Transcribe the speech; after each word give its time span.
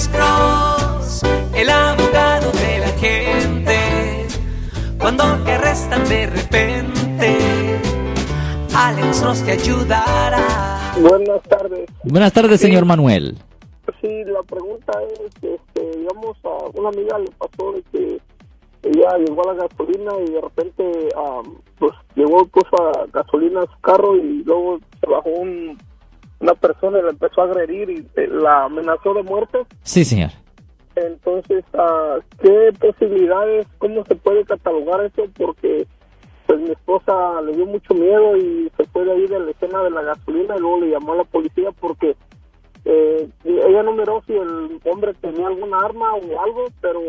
Alex 0.00 0.08
Cross, 0.16 1.22
el 1.54 1.68
abogado 1.68 2.50
de 2.52 2.78
la 2.78 2.88
gente. 2.98 4.26
Cuando 4.98 5.24
te 5.44 5.52
arrestan 5.52 6.08
de 6.08 6.26
repente, 6.26 7.38
Alex 8.74 9.20
Cross 9.20 9.42
te 9.44 9.52
ayudará. 9.52 10.94
Buenas 11.02 11.42
tardes. 11.42 11.90
Buenas 12.04 12.32
tardes, 12.32 12.60
señor 12.62 12.86
Manuel. 12.86 13.36
Sí, 14.00 14.24
la 14.24 14.42
pregunta 14.44 14.90
es, 15.12 15.20
este, 15.42 15.98
digamos, 15.98 16.34
a 16.44 16.78
una 16.80 16.88
amiga 16.88 17.18
le 17.18 17.30
pasó 17.32 17.72
de 17.72 17.82
que 17.92 18.20
ella 18.88 19.18
llegó 19.18 19.50
a 19.50 19.52
la 19.54 19.62
gasolina 19.68 20.12
y 20.26 20.30
de 20.30 20.40
repente, 20.40 21.08
am, 21.14 21.56
pues, 21.78 21.92
llegó 22.14 22.46
puso 22.46 22.74
a 22.90 23.04
gasolina 23.12 23.60
a 23.60 23.66
su 23.66 23.80
carro 23.82 24.16
y 24.16 24.44
luego 24.44 24.78
se 24.98 25.10
bajó 25.10 25.28
un- 25.28 25.76
una 26.40 26.54
persona 26.54 26.98
y 26.98 27.02
la 27.02 27.10
empezó 27.10 27.42
a 27.42 27.44
agredir 27.44 27.90
y 27.90 28.06
eh, 28.16 28.26
la 28.28 28.64
amenazó 28.64 29.14
de 29.14 29.22
muerte. 29.22 29.58
Sí, 29.82 30.04
señor. 30.04 30.30
Entonces, 30.96 31.64
ah, 31.74 32.18
¿qué 32.42 32.72
posibilidades, 32.78 33.66
cómo 33.78 34.04
se 34.06 34.16
puede 34.16 34.44
catalogar 34.44 35.04
eso? 35.04 35.24
Porque 35.36 35.86
pues 36.46 36.58
mi 36.60 36.70
esposa 36.70 37.40
le 37.42 37.52
dio 37.52 37.64
mucho 37.64 37.94
miedo 37.94 38.36
y 38.36 38.72
se 38.76 38.84
fue 38.86 39.04
de 39.04 39.12
ahí 39.12 39.26
de 39.28 39.38
la 39.38 39.50
escena 39.52 39.84
de 39.84 39.90
la 39.90 40.02
gasolina 40.02 40.56
y 40.56 40.60
luego 40.60 40.80
le 40.80 40.90
llamó 40.90 41.12
a 41.12 41.18
la 41.18 41.24
policía 41.24 41.70
porque 41.78 42.16
eh, 42.84 43.28
ella 43.44 43.82
no 43.84 43.92
miró 43.92 44.22
si 44.26 44.32
el 44.32 44.80
hombre 44.84 45.14
tenía 45.20 45.46
alguna 45.46 45.78
arma 45.78 46.14
o 46.14 46.40
algo, 46.42 46.64
pero 46.80 47.02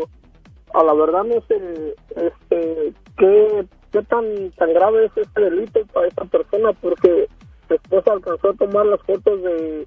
a 0.74 0.84
la 0.84 0.94
verdad 0.94 1.24
no 1.24 1.40
sé 1.48 1.94
este, 2.14 2.92
qué, 3.18 3.66
qué 3.90 4.02
tan, 4.02 4.50
tan 4.52 4.72
grave 4.74 5.06
es 5.06 5.16
este 5.16 5.40
delito 5.40 5.80
para 5.92 6.06
esta 6.06 6.24
persona 6.24 6.72
porque 6.74 7.28
mi 7.72 7.76
esposa 7.76 8.12
alcanzó 8.12 8.50
a 8.50 8.54
tomar 8.54 8.86
las 8.86 9.00
fotos 9.02 9.42
de, 9.42 9.86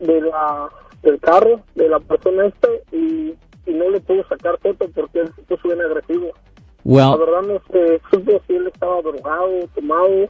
de 0.00 0.20
la 0.22 0.68
del 1.02 1.20
carro 1.20 1.60
de 1.76 1.88
la 1.88 2.00
persona 2.00 2.46
este 2.46 2.82
y, 2.92 3.34
y 3.70 3.74
no 3.74 3.88
le 3.90 4.00
pudo 4.00 4.26
sacar 4.28 4.58
foto 4.58 4.86
porque 4.94 5.20
él 5.20 5.32
se 5.36 5.42
puso 5.42 5.68
bien 5.68 5.80
agresivo. 5.80 6.26
La 6.84 7.16
Well, 7.16 7.18
verdad 7.18 7.42
no 7.42 7.62
sé 7.70 8.00
supe 8.10 8.40
si 8.46 8.54
él 8.54 8.66
estaba 8.66 9.02
drogado, 9.02 9.68
tomado, 9.74 10.28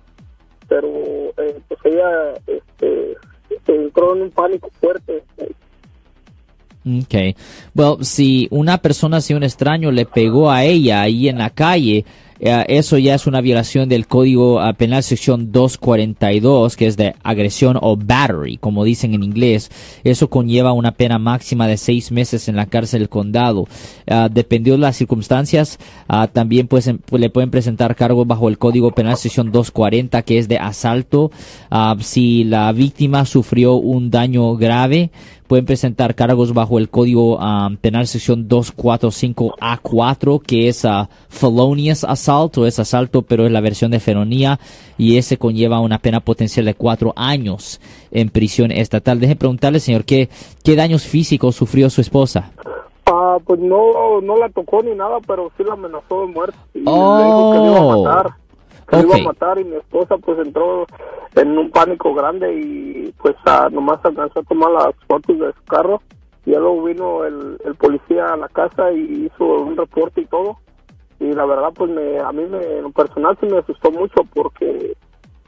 pero 0.68 0.88
eh, 1.36 1.60
pues 1.68 1.80
ella 1.84 2.34
este, 2.46 3.16
se 3.64 3.74
entró 3.74 4.16
en 4.16 4.22
un 4.22 4.30
pánico 4.30 4.70
fuerte. 4.80 5.22
okay. 7.04 7.36
Well, 7.74 8.04
si 8.04 8.48
una 8.50 8.78
persona, 8.78 9.20
si 9.20 9.34
un 9.34 9.42
extraño 9.44 9.90
le 9.90 10.04
pegó 10.06 10.50
a 10.50 10.64
ella 10.64 11.02
ahí 11.02 11.28
en 11.28 11.38
la 11.38 11.50
calle, 11.50 12.04
eso 12.40 12.98
ya 12.98 13.14
es 13.14 13.26
una 13.26 13.40
violación 13.40 13.88
del 13.88 14.06
Código 14.06 14.60
Penal 14.76 15.02
sección 15.02 15.50
242, 15.52 16.76
que 16.76 16.86
es 16.86 16.96
de 16.96 17.14
agresión 17.22 17.78
o 17.80 17.96
battery, 17.96 18.58
como 18.58 18.84
dicen 18.84 19.14
en 19.14 19.22
inglés. 19.22 19.70
Eso 20.04 20.28
conlleva 20.28 20.72
una 20.72 20.92
pena 20.92 21.18
máxima 21.18 21.66
de 21.66 21.76
seis 21.76 22.12
meses 22.12 22.48
en 22.48 22.56
la 22.56 22.66
cárcel 22.66 22.98
del 22.98 23.08
condado. 23.08 23.66
Ah, 24.08 24.28
dependiendo 24.30 24.78
de 24.78 24.88
las 24.88 24.96
circunstancias, 24.96 25.78
ah, 26.08 26.28
también 26.28 26.66
pues, 26.66 26.86
em- 26.86 26.98
pues, 26.98 27.20
le 27.20 27.30
pueden 27.30 27.50
presentar 27.50 27.94
cargos 27.96 28.26
bajo 28.26 28.48
el 28.48 28.58
Código 28.58 28.90
Penal 28.92 29.16
sección 29.16 29.52
240, 29.52 30.22
que 30.22 30.38
es 30.38 30.48
de 30.48 30.58
asalto. 30.58 31.30
Ah, 31.70 31.96
si 32.00 32.44
la 32.44 32.70
víctima 32.72 33.24
sufrió 33.24 33.74
un 33.74 34.10
daño 34.10 34.56
grave, 34.56 35.10
pueden 35.48 35.64
presentar 35.64 36.14
cargos 36.14 36.52
bajo 36.52 36.78
el 36.78 36.90
Código 36.90 37.38
ah, 37.40 37.70
Penal 37.80 38.06
sección 38.06 38.48
245A4, 38.48 40.42
que 40.42 40.68
es 40.68 40.84
ah, 40.84 41.08
felonious 41.28 42.04
assault, 42.04 42.27
o 42.28 42.66
es 42.66 42.78
asalto, 42.78 43.22
pero 43.22 43.46
es 43.46 43.52
la 43.52 43.60
versión 43.60 43.90
de 43.90 44.00
felonía, 44.00 44.58
y 44.98 45.16
ese 45.16 45.38
conlleva 45.38 45.80
una 45.80 45.98
pena 45.98 46.20
potencial 46.20 46.66
de 46.66 46.74
cuatro 46.74 47.12
años 47.16 47.80
en 48.10 48.28
prisión 48.28 48.70
estatal. 48.70 49.18
Deje 49.18 49.36
preguntarle, 49.36 49.80
señor, 49.80 50.04
¿qué, 50.04 50.28
qué 50.62 50.76
daños 50.76 51.04
físicos 51.04 51.56
sufrió 51.56 51.88
su 51.88 52.00
esposa? 52.02 52.50
Ah, 53.06 53.38
pues 53.44 53.58
no, 53.60 54.20
no 54.20 54.36
la 54.36 54.50
tocó 54.50 54.82
ni 54.82 54.94
nada, 54.94 55.18
pero 55.26 55.50
sí 55.56 55.64
la 55.64 55.72
amenazó 55.72 56.20
de 56.20 56.26
muerte. 56.26 56.58
Y 56.74 56.82
Oh. 56.86 57.18
le 57.18 57.24
dijo 57.24 57.52
que 57.52 57.58
le 57.58 57.66
iba 57.66 57.78
a 57.78 57.96
matar. 57.96 58.34
Que 58.88 58.96
le 58.96 59.02
iba 59.02 59.16
a 59.16 59.32
matar 59.32 59.58
y 59.58 59.64
mi 59.64 59.76
esposa 59.76 60.16
pues 60.18 60.38
entró 60.46 60.86
en 61.34 61.56
un 61.58 61.70
pánico 61.70 62.12
grande 62.14 62.52
y 62.54 63.12
pues 63.22 63.34
ah, 63.46 63.68
nomás 63.72 63.98
alcanzó 64.04 64.40
a 64.40 64.42
tomar 64.42 64.70
las 64.72 64.94
fotos 65.06 65.38
de 65.38 65.46
su 65.52 65.62
carro. 65.66 66.02
Y 66.44 66.50
luego 66.50 66.82
vino 66.84 67.24
el, 67.24 67.58
el 67.64 67.74
policía 67.76 68.32
a 68.32 68.36
la 68.36 68.48
casa 68.48 68.92
y 68.92 69.26
hizo 69.26 69.44
un 69.44 69.76
reporte 69.76 70.20
y 70.20 70.26
todo. 70.26 70.58
Y 71.20 71.32
la 71.32 71.44
verdad 71.46 71.70
pues 71.74 71.90
me, 71.90 72.18
a 72.18 72.30
mí 72.32 72.44
me, 72.48 72.58
en 72.78 72.82
lo 72.82 72.90
personal 72.90 73.36
sí 73.40 73.46
me 73.46 73.58
asustó 73.58 73.90
mucho 73.90 74.22
porque 74.34 74.94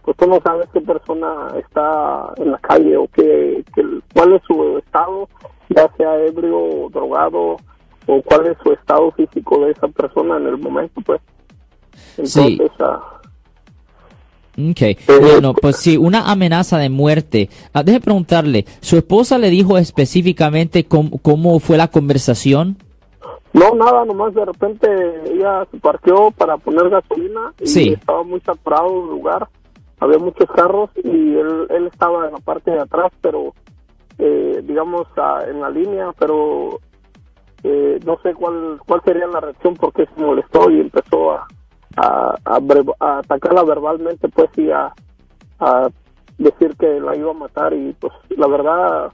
pues 0.02 0.16
tú 0.16 0.26
no 0.26 0.40
sabes 0.42 0.66
qué 0.72 0.80
persona 0.80 1.48
está 1.58 2.32
en 2.38 2.52
la 2.52 2.58
calle 2.58 2.96
o 2.96 3.06
qué, 3.08 3.62
qué- 3.74 4.00
cuál 4.14 4.32
es 4.32 4.42
su 4.46 4.78
estado, 4.78 5.28
ya 5.68 5.88
sea 5.96 6.16
ebrio 6.24 6.58
o 6.58 6.90
drogado, 6.90 7.56
o 8.06 8.22
cuál 8.24 8.46
es 8.46 8.56
su 8.62 8.72
estado 8.72 9.12
físico 9.12 9.64
de 9.64 9.72
esa 9.72 9.86
persona 9.88 10.38
en 10.38 10.46
el 10.48 10.58
momento, 10.58 11.00
pues. 11.02 11.20
Sí. 12.24 12.40
Entonces, 12.58 12.70
ah, 12.80 13.16
Okay. 14.72 14.96
Bueno, 15.06 15.54
pues 15.54 15.76
sí, 15.76 15.96
una 15.96 16.30
amenaza 16.30 16.76
de 16.76 16.90
muerte. 16.90 17.48
Ah, 17.72 17.82
deje 17.82 18.00
preguntarle, 18.00 18.66
¿su 18.80 18.96
esposa 18.98 19.38
le 19.38 19.48
dijo 19.48 19.78
específicamente 19.78 20.84
cómo, 20.84 21.18
cómo 21.22 21.60
fue 21.60 21.78
la 21.78 21.88
conversación? 21.88 22.76
No, 23.52 23.74
nada, 23.74 24.04
nomás 24.04 24.32
de 24.34 24.44
repente 24.44 24.88
ella 25.32 25.66
se 25.70 25.78
parqueó 25.78 26.30
para 26.30 26.56
poner 26.56 26.88
gasolina 26.88 27.52
y 27.60 27.66
Sí. 27.66 27.88
estaba 27.92 28.22
muy 28.22 28.40
saturado 28.40 28.88
el 29.04 29.10
lugar, 29.10 29.48
había 29.98 30.18
muchos 30.18 30.48
carros 30.50 30.90
y 31.02 31.34
él, 31.36 31.66
él 31.70 31.86
estaba 31.92 32.26
en 32.26 32.32
la 32.32 32.38
parte 32.38 32.70
de 32.70 32.80
atrás, 32.80 33.12
pero 33.20 33.52
eh, 34.18 34.60
digamos 34.64 35.06
en 35.48 35.60
la 35.60 35.70
línea, 35.70 36.12
pero 36.18 36.78
eh, 37.62 37.98
no 38.06 38.18
sé 38.22 38.34
cuál 38.34 38.80
cuál 38.86 39.02
sería 39.04 39.26
la 39.26 39.40
reacción 39.40 39.74
porque 39.74 40.06
se 40.06 40.22
molestó 40.22 40.70
y 40.70 40.80
empezó 40.80 41.32
a, 41.32 41.46
a, 41.96 42.34
a 42.44 42.58
a 43.00 43.18
atacarla 43.18 43.62
verbalmente 43.64 44.28
pues 44.28 44.48
y 44.56 44.70
a, 44.70 44.92
a 45.58 45.88
decir 46.38 46.74
que 46.78 47.00
la 47.00 47.14
iba 47.16 47.30
a 47.32 47.34
matar 47.34 47.74
y 47.74 47.92
pues 48.00 48.12
la 48.30 48.46
verdad 48.46 49.12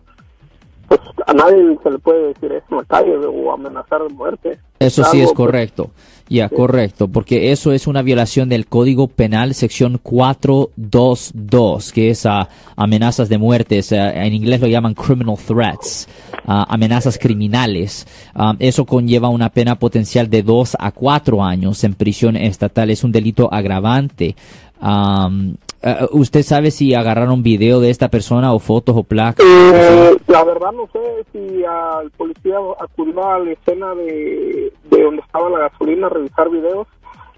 pues 0.88 1.00
a 1.26 1.32
nadie 1.32 1.78
se 1.82 1.90
le 1.90 1.98
puede 1.98 2.28
decir 2.28 2.52
eso 2.52 2.66
en 2.70 2.76
la 2.76 2.84
calle 2.84 3.16
o 3.16 3.52
amenazar 3.52 4.02
de 4.02 4.08
muerte. 4.10 4.58
Eso 4.78 5.04
sí 5.04 5.20
es 5.20 5.26
pues, 5.26 5.36
correcto. 5.36 5.90
Ya, 6.28 6.48
correcto, 6.48 7.06
porque 7.06 7.52
eso 7.52 7.70
es 7.72 7.86
una 7.86 8.02
violación 8.02 8.48
del 8.48 8.66
Código 8.66 9.06
Penal, 9.06 9.54
sección 9.54 10.00
422, 10.02 11.92
que 11.92 12.10
es 12.10 12.26
ah, 12.26 12.48
amenazas 12.74 13.28
de 13.28 13.38
muerte. 13.38 13.80
ah, 13.92 14.24
en 14.24 14.34
inglés 14.34 14.60
lo 14.60 14.66
llaman 14.66 14.94
criminal 14.94 15.36
threats, 15.36 16.08
ah, 16.44 16.66
amenazas 16.68 17.16
criminales. 17.16 18.08
Ah, 18.34 18.56
eso 18.58 18.84
conlleva 18.86 19.28
una 19.28 19.50
pena 19.50 19.78
potencial 19.78 20.28
de 20.28 20.42
dos 20.42 20.76
a 20.80 20.90
cuatro 20.90 21.44
años 21.44 21.84
en 21.84 21.94
prisión 21.94 22.34
estatal. 22.34 22.90
Es 22.90 23.04
un 23.04 23.12
delito 23.12 23.48
agravante. 23.52 24.34
Am, 24.80 25.54
ah, 25.86 26.06
¿Usted 26.12 26.42
sabe 26.42 26.70
si 26.70 26.94
agarraron 26.94 27.42
video 27.42 27.80
de 27.80 27.90
esta 27.90 28.08
persona 28.08 28.52
o 28.52 28.58
fotos 28.58 28.96
o 28.96 29.04
placas? 29.04 29.46
Eh, 29.46 30.16
la 30.26 30.44
verdad 30.44 30.72
no 30.72 30.88
sé 30.92 31.00
si 31.32 31.64
al 31.64 32.10
policía 32.10 32.56
acudió 32.78 33.26
a 33.26 33.38
la 33.38 33.52
escena 33.52 33.94
de, 33.94 34.72
de 34.90 35.02
donde 35.02 35.22
estaba 35.22 35.48
la 35.50 35.68
gasolina 35.68 36.06
a 36.06 36.10
revisar 36.10 36.50
videos. 36.50 36.86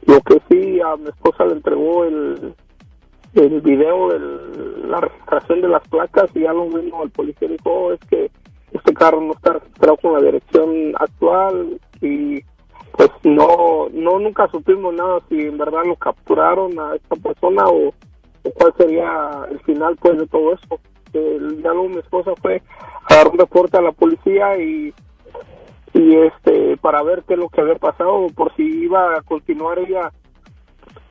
Lo 0.06 0.20
que 0.20 0.40
sí 0.48 0.80
a 0.80 0.96
mi 0.96 1.08
esposa 1.08 1.44
le 1.44 1.52
entregó 1.52 2.04
el, 2.04 2.54
el 3.34 3.60
video 3.60 4.08
de 4.08 4.88
la 4.88 5.00
registración 5.00 5.60
de 5.60 5.68
las 5.68 5.86
placas 5.88 6.30
y 6.34 6.40
ya 6.40 6.52
lo 6.52 6.66
vino 6.66 7.02
el 7.02 7.10
policía 7.10 7.48
y 7.48 7.52
dijo, 7.52 7.70
"Oh, 7.70 7.92
es 7.92 8.00
que 8.08 8.30
este 8.72 8.94
carro 8.94 9.20
no 9.20 9.32
está 9.32 9.54
registrado 9.54 9.96
con 9.98 10.12
la 10.14 10.20
dirección 10.20 10.92
actual 10.98 11.78
y 12.00 12.40
pues 12.92 13.10
no, 13.22 13.88
no 13.92 14.18
nunca 14.18 14.48
supimos 14.50 14.92
nada 14.94 15.20
si 15.28 15.40
en 15.40 15.56
verdad 15.56 15.84
lo 15.86 15.94
capturaron 15.96 16.78
a 16.80 16.96
esta 16.96 17.16
persona 17.16 17.64
o 17.68 17.94
cuál 18.54 18.74
sería 18.76 19.46
el 19.50 19.60
final 19.60 19.96
pues 20.00 20.18
de 20.18 20.26
todo 20.26 20.54
eso. 20.54 20.80
El, 21.12 21.62
luego 21.62 21.88
mi 21.88 21.98
esposa 21.98 22.32
fue 22.40 22.62
a 23.08 23.14
dar 23.14 23.28
un 23.28 23.38
reporte 23.38 23.78
a 23.78 23.82
la 23.82 23.92
policía 23.92 24.58
y 24.58 24.92
y 25.94 26.16
este 26.16 26.76
para 26.76 27.02
ver 27.02 27.24
qué 27.26 27.34
es 27.34 27.40
lo 27.40 27.48
que 27.48 27.60
había 27.60 27.76
pasado 27.76 28.26
por 28.34 28.54
si 28.56 28.62
iba 28.62 29.16
a 29.16 29.22
continuar 29.22 29.78
ella 29.78 30.12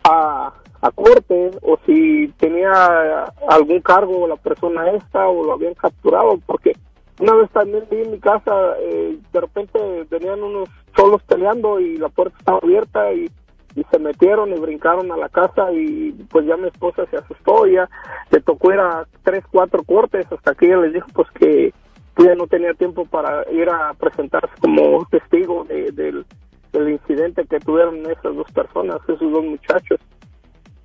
a, 0.03 0.53
a 0.81 0.91
corte 0.91 1.51
o 1.61 1.77
si 1.85 2.27
tenía 2.37 3.25
algún 3.49 3.81
cargo 3.81 4.27
la 4.27 4.35
persona 4.35 4.91
esta 4.91 5.27
o 5.27 5.43
lo 5.43 5.53
habían 5.53 5.73
capturado 5.73 6.39
porque 6.45 6.73
una 7.19 7.33
vez 7.33 7.49
también 7.49 7.85
vi 7.89 8.01
en 8.01 8.11
mi 8.11 8.19
casa 8.19 8.75
eh, 8.79 9.17
de 9.33 9.41
repente 9.41 9.79
venían 10.09 10.43
unos 10.43 10.69
cholos 10.95 11.21
peleando 11.23 11.79
y 11.79 11.97
la 11.97 12.09
puerta 12.09 12.37
estaba 12.37 12.59
abierta 12.59 13.11
y, 13.13 13.29
y 13.77 13.85
se 13.91 13.99
metieron 13.99 14.49
y 14.51 14.59
brincaron 14.59 15.09
a 15.11 15.17
la 15.17 15.29
casa 15.29 15.71
y 15.71 16.11
pues 16.29 16.45
ya 16.47 16.57
mi 16.57 16.67
esposa 16.67 17.05
se 17.11 17.17
asustó 17.17 17.65
ya 17.67 17.87
le 18.31 18.41
tocó 18.41 18.73
ir 18.73 18.79
a 18.79 19.05
tres 19.23 19.43
cuatro 19.51 19.83
cortes 19.83 20.25
hasta 20.31 20.53
que 20.55 20.65
ella 20.65 20.77
les 20.77 20.93
dijo 20.93 21.07
pues 21.13 21.29
que 21.31 21.71
ella 22.17 22.33
no 22.35 22.47
tenía 22.47 22.73
tiempo 22.73 23.05
para 23.05 23.49
ir 23.51 23.69
a 23.69 23.93
presentarse 23.93 24.51
como 24.59 25.05
testigo 25.11 25.63
de- 25.65 25.91
del, 25.91 26.25
del 26.73 26.89
incidente 26.89 27.45
que 27.45 27.59
tuvieron 27.59 27.97
esas 28.09 28.35
dos 28.35 28.51
personas, 28.51 28.97
esos 29.07 29.31
dos 29.31 29.45
muchachos. 29.45 29.99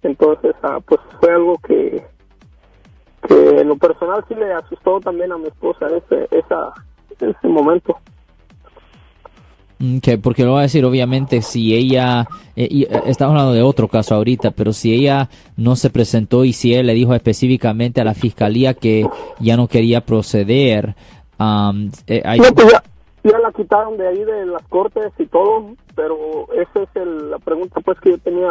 Entonces, 0.02 0.54
ah, 0.62 0.78
pues 0.86 1.00
fue 1.20 1.32
algo 1.32 1.56
que, 1.66 2.04
que 3.26 3.60
en 3.60 3.68
lo 3.68 3.76
personal 3.76 4.22
sí 4.28 4.34
le 4.34 4.52
asustó 4.52 5.00
también 5.00 5.32
a 5.32 5.38
mi 5.38 5.46
esposa 5.46 5.86
ese, 5.86 6.28
esa, 6.30 6.72
ese 7.18 7.48
momento. 7.48 7.96
Okay, 9.98 10.16
porque 10.18 10.44
lo 10.44 10.52
voy 10.52 10.60
a 10.60 10.62
decir, 10.62 10.84
obviamente, 10.84 11.42
si 11.42 11.74
ella, 11.74 12.28
eh, 12.54 12.68
y, 12.70 12.82
eh, 12.84 13.02
estamos 13.06 13.32
hablando 13.32 13.52
de 13.52 13.62
otro 13.62 13.88
caso 13.88 14.14
ahorita, 14.14 14.52
pero 14.52 14.72
si 14.72 14.94
ella 14.94 15.28
no 15.56 15.74
se 15.74 15.90
presentó 15.90 16.44
y 16.44 16.52
si 16.52 16.72
él 16.74 16.86
le 16.86 16.94
dijo 16.94 17.14
específicamente 17.14 18.00
a 18.00 18.04
la 18.04 18.14
fiscalía 18.14 18.74
que 18.74 19.08
ya 19.40 19.56
no 19.56 19.66
quería 19.66 20.00
proceder, 20.02 20.94
um, 21.40 21.90
eh, 22.06 22.22
hay- 22.24 22.38
No, 22.38 22.52
pues 22.54 22.70
ya, 22.70 22.82
ya 23.24 23.38
la 23.40 23.50
quitaron 23.50 23.96
de 23.96 24.06
ahí 24.06 24.24
de 24.24 24.46
las 24.46 24.62
cortes 24.68 25.12
y 25.18 25.26
todo, 25.26 25.74
pero 25.96 26.46
esa 26.54 26.82
es 26.84 26.88
el- 26.94 27.30
la 27.30 27.38
pregunta 27.40 27.80
pues 27.80 27.98
que 27.98 28.10
yo 28.10 28.18
tenía, 28.18 28.50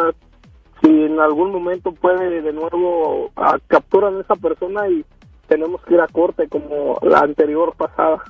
si 0.82 0.88
en 0.88 1.18
algún 1.18 1.50
momento 1.50 1.92
puede 1.92 2.42
de 2.42 2.52
nuevo 2.52 3.30
a, 3.36 3.58
capturan 3.68 4.18
a 4.18 4.20
esa 4.20 4.36
persona 4.36 4.86
y 4.88 5.02
tenemos 5.48 5.80
que 5.82 5.94
ir 5.94 6.00
a 6.00 6.08
corte 6.08 6.46
como 6.48 6.98
la 7.02 7.20
anterior 7.20 7.72
pasada. 7.76 8.22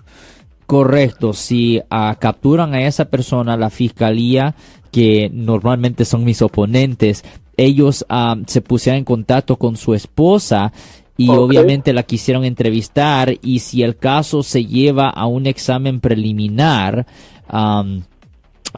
Correcto, 0.73 1.35
si 1.35 1.83
ah, 1.91 2.17
capturan 2.19 2.73
a 2.73 2.87
esa 2.87 3.05
persona, 3.05 3.59
la 3.59 3.69
fiscalía, 3.69 4.55
que 4.91 5.31
normalmente 5.31 6.07
son 6.07 6.25
mis 6.25 6.41
oponentes, 6.41 7.27
ellos 7.59 8.07
ah, 8.09 8.37
se 8.47 8.63
pusieron 8.63 9.01
en 9.01 9.05
contacto 9.05 9.59
con 9.59 9.77
su 9.77 9.93
esposa 9.93 10.73
y 11.19 11.29
obviamente 11.29 11.93
la 11.93 12.05
quisieron 12.05 12.47
entrevistar 12.47 13.35
y 13.43 13.59
si 13.59 13.83
el 13.83 13.99
caso 13.99 14.43
se 14.43 14.65
lleva 14.65 15.11
a 15.11 15.27
un 15.27 15.47
examen 15.47 16.01
preliminar, 16.01 17.05
am, 17.49 18.05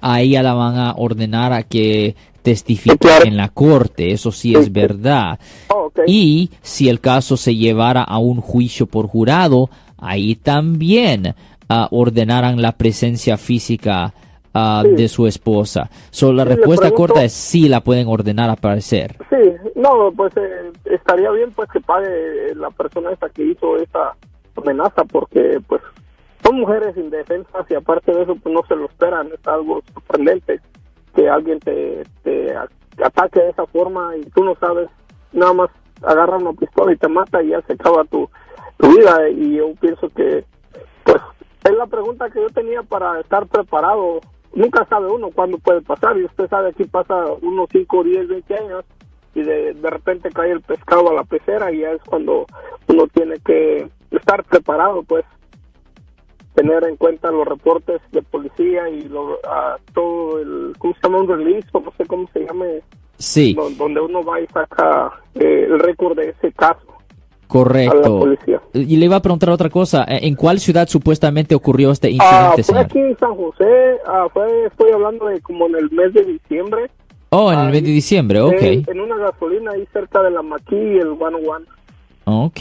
a 0.02 0.20
ella 0.20 0.42
la 0.42 0.54
van 0.54 0.76
a 0.76 0.94
ordenar 0.96 1.52
a 1.52 1.62
que 1.62 2.16
testifique 2.42 3.08
en 3.24 3.36
la 3.36 3.50
corte, 3.50 4.10
eso 4.10 4.32
sí 4.32 4.52
es 4.56 4.72
verdad. 4.72 5.38
Oh. 5.68 5.92
Y 6.08 6.50
si 6.60 6.88
el 6.88 6.98
caso 6.98 7.36
se 7.36 7.54
llevara 7.54 8.02
a 8.02 8.18
un 8.18 8.40
juicio 8.40 8.86
por 8.86 9.06
jurado, 9.06 9.70
ahí 9.96 10.34
también 10.34 11.34
ah, 11.68 11.88
ordenaran 11.90 12.60
la 12.62 12.72
presencia 12.72 13.36
física 13.36 14.12
ah, 14.54 14.82
Sí. 14.84 14.90
de 14.94 15.08
su 15.08 15.26
esposa. 15.26 15.90
So, 16.10 16.32
la 16.32 16.44
Sí, 16.44 16.50
respuesta 16.50 16.88
pregunto- 16.88 16.96
corta 17.14 17.24
es 17.24 17.32
sí 17.32 17.68
la 17.68 17.80
pueden 17.80 18.06
ordenar 18.08 18.50
a 18.50 18.56
parecer. 18.56 19.16
Sí, 19.30 19.50
no, 19.74 20.12
pues 20.16 20.32
eh, 20.36 20.70
estaría 20.84 21.30
bien 21.30 21.50
pues 21.52 21.68
que 21.70 21.80
pague 21.80 22.06
eh, 22.08 22.54
la 22.54 22.70
persona 22.70 23.10
esa 23.12 23.28
que 23.30 23.44
hizo 23.46 23.76
esa 23.76 24.14
amenaza 24.56 25.04
porque 25.04 25.58
pues 25.66 25.82
son 26.44 26.60
mujeres 26.60 26.96
indefensas 26.96 27.66
y 27.70 27.74
aparte 27.74 28.12
de 28.12 28.22
eso 28.22 28.36
pues 28.36 28.54
no 28.54 28.60
se 28.68 28.76
lo 28.76 28.84
esperan, 28.86 29.28
es 29.32 29.44
algo 29.48 29.82
sorprendente 29.92 30.60
que 31.16 31.28
alguien 31.28 31.58
te, 31.60 32.04
te 32.22 32.54
ataque 33.02 33.40
de 33.40 33.50
esa 33.50 33.66
forma 33.66 34.16
y 34.16 34.22
tú 34.30 34.44
no 34.44 34.54
sabes, 34.60 34.88
nada 35.32 35.52
más 35.52 35.70
agarra 36.02 36.36
una 36.36 36.52
pistola 36.52 36.92
y 36.92 36.96
te 36.96 37.08
mata 37.08 37.42
y 37.42 37.48
ya 37.48 37.60
se 37.62 37.72
acaba 37.72 38.04
tu, 38.04 38.28
tu 38.76 38.88
vida 38.96 39.28
y 39.30 39.56
yo 39.56 39.72
pienso 39.80 40.08
que 40.10 40.44
es 41.64 41.76
la 41.76 41.86
pregunta 41.86 42.30
que 42.30 42.40
yo 42.40 42.48
tenía 42.50 42.82
para 42.82 43.20
estar 43.20 43.46
preparado. 43.46 44.20
Nunca 44.54 44.84
sabe 44.86 45.08
uno 45.08 45.30
cuándo 45.30 45.58
puede 45.58 45.80
pasar 45.82 46.16
y 46.16 46.24
usted 46.24 46.48
sabe 46.48 46.68
aquí 46.70 46.84
pasa 46.84 47.24
unos 47.42 47.68
5, 47.72 48.04
10, 48.04 48.28
20 48.28 48.54
años 48.56 48.84
y 49.34 49.42
de, 49.42 49.74
de 49.74 49.90
repente 49.90 50.30
cae 50.30 50.52
el 50.52 50.60
pescado 50.60 51.10
a 51.10 51.14
la 51.14 51.24
pecera 51.24 51.72
y 51.72 51.80
ya 51.80 51.90
es 51.90 52.02
cuando 52.04 52.46
uno 52.86 53.06
tiene 53.12 53.34
que 53.44 53.88
estar 54.12 54.44
preparado 54.44 55.02
pues 55.02 55.24
tener 56.54 56.84
en 56.84 56.96
cuenta 56.96 57.32
los 57.32 57.46
reportes 57.46 58.00
de 58.12 58.22
policía 58.22 58.88
y 58.88 59.08
lo, 59.08 59.38
a 59.44 59.76
todo 59.92 60.38
el, 60.38 60.72
¿cómo 60.78 60.94
se 60.94 61.00
llama? 61.02 61.18
Un 61.18 61.28
release, 61.28 61.68
o 61.72 61.80
no 61.80 61.92
sé 61.96 62.06
cómo 62.06 62.28
se 62.32 62.44
llame, 62.44 62.80
Sí, 63.16 63.54
do- 63.54 63.70
donde 63.70 64.00
uno 64.00 64.22
va 64.22 64.40
y 64.40 64.46
saca 64.48 65.10
eh, 65.34 65.66
el 65.68 65.78
récord 65.80 66.16
de 66.16 66.28
ese 66.30 66.52
caso 66.52 66.93
a 67.44 67.46
la 67.46 67.48
correcto. 67.48 68.18
policía. 68.20 68.60
Y 68.74 68.96
le 68.96 69.04
iba 69.06 69.16
a 69.16 69.22
preguntar 69.22 69.50
otra 69.50 69.70
cosa. 69.70 70.04
¿En 70.08 70.24
en 70.24 70.34
cuál 70.34 70.58
ciudad 70.58 70.88
supuestamente 70.88 71.54
ocurrió 71.54 71.90
este 71.92 72.08
Ah, 72.08 72.10
incidente, 72.10 72.54
fue 72.56 72.64
señor? 72.64 72.84
aquí 72.84 72.98
en 72.98 73.18
San 73.18 73.34
José, 73.36 73.64
ah, 74.06 74.26
fue, 74.32 74.66
estoy 74.66 74.90
hablando 74.92 75.26
de 75.26 75.40
como 75.40 75.66
en 75.66 75.76
el 75.76 75.90
mes 75.90 76.12
de 76.12 76.24
diciembre, 76.24 76.90
Oh, 77.30 77.52
en 77.52 77.58
el 77.58 77.66
ah, 77.66 77.70
mes 77.70 77.82
de 77.82 77.90
diciembre, 77.90 78.40
ok. 78.40 78.52
eh, 78.62 78.82
en 78.86 79.00
una 79.00 79.16
gasolina 79.16 79.72
ahí 79.72 79.84
cerca 79.92 80.22
de 80.22 80.30
la 80.30 80.42
Maquí 80.42 80.76
y 80.76 80.98
el 80.98 81.16
101. 81.16 81.66
Ok. 82.26 82.60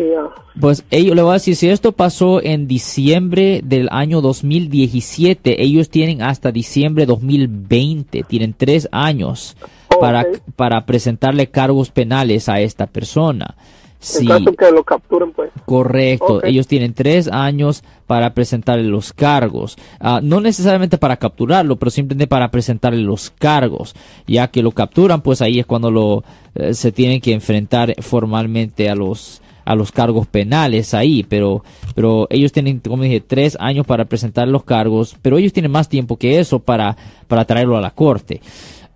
Ah, 0.00 0.34
Pues 0.60 0.84
ellos, 0.90 1.14
le 1.16 1.22
voy 1.22 1.30
a 1.30 1.34
decir, 1.34 1.56
si 1.56 1.68
esto 1.68 1.92
pasó 1.92 2.40
en 2.42 2.66
diciembre 2.68 3.60
del 3.64 3.88
año 3.90 4.20
2017, 4.20 5.62
ellos 5.62 5.88
tienen 5.90 6.22
hasta 6.22 6.52
diciembre 6.52 7.04
2020, 7.06 8.22
tienen 8.24 8.54
tres 8.56 8.88
años 8.92 9.56
Oh, 9.94 10.00
para, 10.00 10.26
para 10.54 10.84
presentarle 10.86 11.48
cargos 11.48 11.90
penales 11.90 12.48
a 12.48 12.60
esta 12.60 12.86
persona. 12.86 13.56
En 14.00 14.04
Sí, 14.06 14.26
caso 14.26 14.52
que 14.52 14.70
lo 14.70 14.84
capturen, 14.84 15.32
pues. 15.32 15.50
correcto. 15.64 16.42
Ellos 16.44 16.66
tienen 16.68 16.94
tres 16.94 17.28
años 17.28 17.82
para 18.06 18.32
presentarle 18.32 18.84
los 18.84 19.12
cargos. 19.12 19.76
Ah, 19.98 20.20
no 20.22 20.40
necesariamente 20.40 20.98
para 20.98 21.16
capturarlo, 21.16 21.76
pero 21.76 21.90
simplemente 21.90 22.28
para 22.28 22.50
presentarle 22.50 23.02
los 23.02 23.30
cargos. 23.30 23.94
Ya 24.26 24.48
que 24.48 24.62
lo 24.62 24.70
capturan, 24.70 25.20
pues 25.20 25.42
ahí 25.42 25.58
es 25.58 25.66
cuando 25.66 25.90
lo 25.90 26.22
eh, 26.54 26.74
se 26.74 26.92
tienen 26.92 27.20
que 27.20 27.32
enfrentar 27.32 27.94
formalmente 28.00 28.88
a 28.88 28.94
los 28.94 29.42
a 29.64 29.74
los 29.74 29.92
cargos 29.92 30.26
penales 30.26 30.94
ahí, 30.94 31.24
pero 31.28 31.62
pero 31.94 32.26
ellos 32.30 32.52
tienen, 32.52 32.78
como 32.80 33.02
dije, 33.02 33.20
tres 33.20 33.54
años 33.60 33.84
para 33.84 34.06
presentar 34.06 34.48
los 34.48 34.64
cargos, 34.64 35.16
pero 35.20 35.36
ellos 35.36 35.52
tienen 35.52 35.70
más 35.72 35.90
tiempo 35.90 36.16
que 36.16 36.38
eso 36.38 36.60
para 36.60 36.96
para 37.26 37.44
traerlo 37.44 37.76
a 37.76 37.80
la 37.82 37.90
corte. 37.90 38.40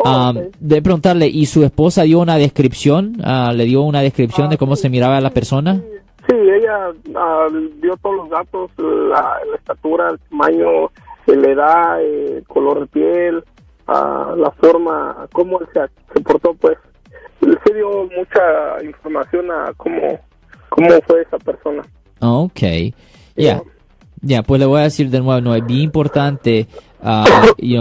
Ah, 0.04 0.32
de 0.58 0.82
preguntarle, 0.82 1.26
¿y 1.28 1.46
su 1.46 1.64
esposa 1.64 2.02
dio 2.02 2.20
una 2.20 2.36
descripción? 2.36 3.16
Ah, 3.22 3.52
¿Le 3.54 3.64
dio 3.64 3.82
una 3.82 4.00
descripción 4.00 4.48
de 4.50 4.58
cómo 4.58 4.76
se 4.76 4.88
miraba 4.88 5.20
la 5.20 5.30
persona? 5.30 5.80
Sí, 6.28 6.34
ella 6.36 6.90
ah, 7.16 7.46
dio 7.80 7.96
todos 8.02 8.16
los 8.16 8.30
datos, 8.30 8.70
la, 8.78 9.38
la 9.50 9.56
estatura, 9.56 10.10
el 10.10 10.18
tamaño, 10.30 10.84
eh, 11.26 11.36
la 11.36 11.48
edad, 11.50 12.02
eh, 12.02 12.36
el 12.38 12.46
color 12.46 12.80
de 12.80 12.86
piel, 12.86 13.44
ah, 13.86 14.34
la 14.36 14.50
forma, 14.52 15.26
cómo 15.32 15.60
él 15.60 15.66
se, 15.72 15.80
se 16.14 16.20
portó, 16.20 16.54
pues. 16.54 16.78
Se 17.40 17.74
dio 17.74 18.08
mucha 18.16 18.84
información 18.84 19.50
a 19.50 19.72
cómo, 19.76 20.18
cómo 20.68 20.88
fue 21.06 21.22
esa 21.22 21.38
persona. 21.38 21.82
Ah, 22.20 22.32
Ok. 22.32 22.60
Ya. 23.34 23.60
Ya, 24.22 24.44
pues 24.44 24.60
le 24.60 24.66
voy 24.66 24.80
a 24.80 24.84
decir 24.84 25.10
de 25.10 25.20
nuevo, 25.20 25.40
no, 25.40 25.54
es 25.54 25.66
bien 25.66 25.80
importante, 25.80 26.68
ah, 27.02 27.24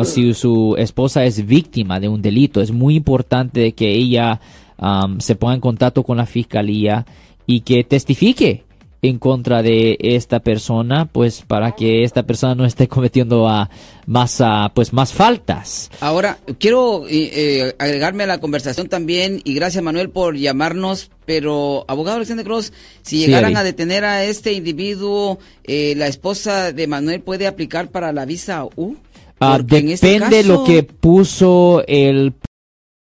si 0.04 0.34
su 0.34 0.76
esposa 0.76 1.24
es 1.24 1.46
víctima 1.46 2.00
de 2.00 2.10
un 2.10 2.22
delito, 2.22 2.62
es 2.62 2.72
muy 2.72 2.96
importante 2.96 3.74
que 3.74 3.92
ella 3.92 4.42
am, 4.78 5.20
se 5.20 5.36
ponga 5.36 5.54
en 5.54 5.62
contacto 5.62 6.02
con 6.02 6.18
la 6.18 6.26
fiscalía 6.26 7.06
y 7.46 7.62
que 7.62 7.84
testifique 7.84 8.64
en 9.02 9.18
contra 9.18 9.64
de 9.64 9.98
esta 10.00 10.42
persona, 10.42 11.06
pues 11.06 11.42
para 11.42 11.72
que 11.72 12.04
esta 12.04 12.24
persona 12.24 12.54
no 12.56 12.66
esté 12.66 12.88
cometiendo 12.90 13.48
ah, 13.48 13.70
más, 14.06 14.42
ah, 14.42 14.72
pues 14.74 14.94
más 14.94 15.14
faltas. 15.14 15.90
Ahora, 16.02 16.38
quiero 16.60 17.08
eh, 17.08 17.32
eh, 17.34 17.76
agregarme 17.80 18.24
a 18.24 18.28
la 18.28 18.40
conversación 18.40 18.88
también, 18.90 19.42
y 19.44 19.56
gracias 19.56 19.84
Manuel 19.84 20.10
por 20.10 20.36
llamarnos, 20.38 21.10
pero 21.26 21.86
abogado 21.88 22.18
Alexander 22.18 22.46
Cross, 22.46 22.74
si 23.02 23.18
llegaran 23.18 23.58
a 23.58 23.64
detener 23.64 24.06
a 24.06 24.24
este 24.24 24.54
individuo, 24.54 25.40
eh, 25.64 25.96
la 25.98 26.08
esposa 26.08 26.72
de 26.72 26.88
Manuel 26.88 27.22
puede 27.22 27.48
aplicar 27.48 27.90
para 27.90 28.12
la 28.14 28.26
visa 28.26 28.66
U. 28.76 28.96
Ah, 29.40 29.58
este 29.60 29.82
depende 29.82 30.38
caso- 30.38 30.48
lo 30.48 30.64
que 30.64 30.84
puso 30.84 31.84
el 31.88 32.34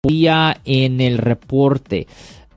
policía 0.02 0.62
en 0.64 1.02
el 1.02 1.18
reporte. 1.18 2.06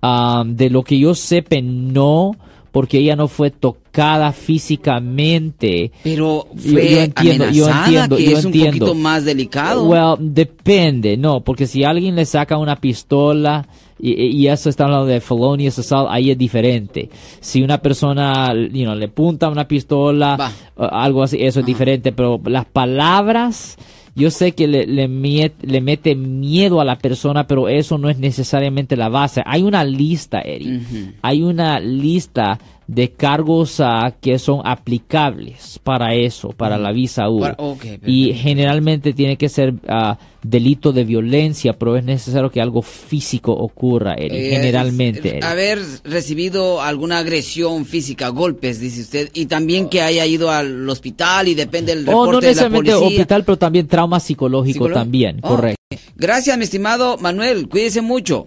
Ah, 0.02 0.44
de 0.46 0.68
lo 0.70 0.82
que 0.82 0.98
yo 0.98 1.14
sepa, 1.14 1.56
no, 1.62 2.32
porque 2.72 2.98
ella 2.98 3.16
no 3.16 3.28
fue 3.28 3.50
tocada 3.50 4.32
físicamente. 4.32 5.92
Pero 6.02 6.46
Yo- 6.54 6.72
fue 6.72 6.90
yo 6.90 7.00
entiendo, 7.00 7.50
yo 7.50 7.68
entiendo, 7.68 8.16
que 8.16 8.24
yo 8.30 8.38
es 8.38 8.44
un 8.44 8.52
entiendo. 8.52 8.86
poquito 8.86 8.94
más 8.94 9.24
delicado. 9.24 9.84
Well, 9.88 10.16
depende, 10.20 11.16
no, 11.16 11.40
porque 11.42 11.66
si 11.66 11.84
alguien 11.84 12.16
le 12.16 12.24
saca 12.24 12.56
una 12.58 12.76
pistola 12.76 13.66
y, 13.98 14.12
y 14.12 14.48
eso 14.48 14.68
está 14.70 14.84
hablando 14.84 15.06
de 15.06 15.20
felonious 15.20 15.78
assault, 15.78 16.08
ahí 16.10 16.30
es 16.30 16.38
diferente. 16.38 17.10
Si 17.40 17.62
una 17.62 17.78
persona, 17.78 18.52
you 18.54 18.84
know, 18.84 18.94
le 18.94 19.08
punta 19.08 19.48
una 19.48 19.66
pistola, 19.68 20.36
Va. 20.36 20.52
algo 21.02 21.22
así, 21.22 21.36
eso 21.40 21.60
es 21.60 21.66
diferente, 21.66 22.12
pero 22.12 22.40
las 22.44 22.64
palabras, 22.66 23.76
yo 24.14 24.30
sé 24.30 24.52
que 24.52 24.66
le, 24.66 24.86
le, 24.86 25.08
le 25.62 25.80
mete 25.80 26.14
miedo 26.14 26.80
a 26.80 26.84
la 26.84 26.98
persona, 26.98 27.46
pero 27.46 27.68
eso 27.68 27.98
no 27.98 28.10
es 28.10 28.18
necesariamente 28.18 28.96
la 28.96 29.08
base. 29.08 29.42
Hay 29.46 29.62
una 29.62 29.84
lista, 29.84 30.40
Eric. 30.40 30.82
Ujú. 30.82 31.12
Hay 31.22 31.42
una 31.42 31.80
lista 31.80 32.58
de 32.92 33.12
cargos 33.12 33.78
ah, 33.78 34.16
que 34.20 34.36
son 34.40 34.62
aplicables 34.64 35.78
para 35.84 36.14
eso, 36.14 36.48
para 36.48 36.76
la 36.76 36.90
visa 36.90 37.28
U. 37.30 37.38
Para- 37.40 37.56
y 38.04 38.32
generalmente 38.34 39.12
tiene 39.12 39.36
que 39.36 39.48
ser 39.48 39.74
ah, 39.86 40.18
delito 40.42 40.92
de 40.92 41.04
violencia, 41.04 41.74
pero 41.78 41.96
es 41.96 42.04
necesario 42.04 42.50
que 42.50 42.60
algo 42.60 42.82
físico 42.82 43.52
ocurra, 43.52 44.14
Eric. 44.14 44.32
Eh, 44.32 44.50
generalmente. 44.50 45.28
Eric. 45.30 45.44
Haber 45.44 45.78
recibido 46.02 46.82
alguna 46.82 47.18
agresión 47.18 47.84
física, 47.84 48.28
golpes, 48.30 48.80
dice 48.80 49.02
usted, 49.02 49.30
y 49.34 49.46
también 49.46 49.88
que 49.88 50.02
haya 50.02 50.26
ido 50.26 50.50
al 50.50 50.88
hospital 50.88 51.46
y 51.46 51.54
depende 51.54 51.94
del 51.94 52.08
o 52.08 52.12
Oh, 52.12 52.14
no 52.26 52.32
reporte 52.32 52.46
de 52.48 52.54
la 52.54 52.62
necesariamente 52.62 52.90
policía. 52.92 53.08
hospital, 53.18 53.44
pero 53.44 53.56
también 53.58 53.86
trauma 53.86 54.18
psicológico 54.18 54.90
también, 54.90 55.38
Oh, 55.42 55.48
correcto. 55.50 55.80
Gracias, 56.16 56.58
mi 56.58 56.64
estimado 56.64 57.18
Manuel. 57.18 57.68
Cuídese 57.68 58.00
mucho. 58.00 58.46